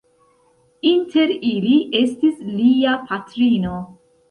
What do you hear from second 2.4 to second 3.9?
Lia patrino.